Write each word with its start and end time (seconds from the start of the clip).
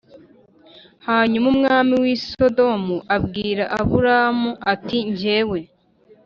Hanyuma 1.07 1.45
umwami 1.53 1.93
w 2.01 2.03
i 2.15 2.17
Sodomu 2.29 2.95
abwira 3.15 3.63
Aburamu 3.79 4.51
ati 4.73 4.97
njyewe 5.09 5.59